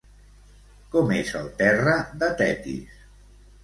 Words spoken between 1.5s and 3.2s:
terra de Tetis?